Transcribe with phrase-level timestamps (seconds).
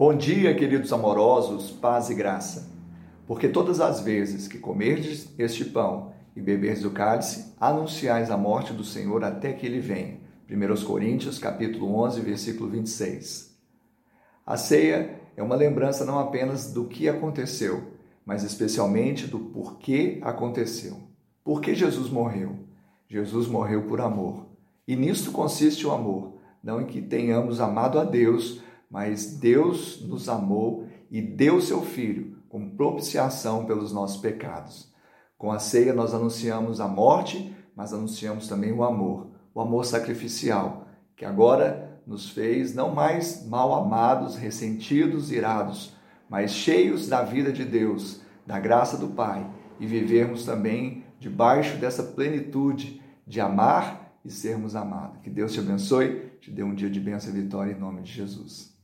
[0.00, 2.70] Bom dia, queridos amorosos, paz e graça.
[3.26, 8.72] Porque todas as vezes que comerdes este pão e beberdes o cálice, anunciais a morte
[8.72, 10.16] do Senhor até que ele venha.
[10.50, 13.54] 1 Coríntios, capítulo 11, versículo 26.
[14.46, 17.92] A ceia é uma lembrança não apenas do que aconteceu,
[18.24, 20.96] mas especialmente do porquê aconteceu.
[21.44, 22.56] Por que Jesus morreu?
[23.06, 24.46] Jesus morreu por amor.
[24.88, 30.28] E nisto consiste o amor, não em que tenhamos amado a Deus, mas Deus nos
[30.28, 34.92] amou e deu seu Filho como propiciação pelos nossos pecados.
[35.38, 40.86] Com a ceia nós anunciamos a morte, mas anunciamos também o amor, o amor sacrificial,
[41.16, 45.94] que agora nos fez não mais mal amados, ressentidos, irados,
[46.28, 49.48] mas cheios da vida de Deus, da graça do Pai,
[49.78, 55.20] e vivermos também debaixo dessa plenitude de amar e sermos amados.
[55.22, 58.12] Que Deus te abençoe, te dê um dia de bênção e vitória em nome de
[58.12, 58.79] Jesus.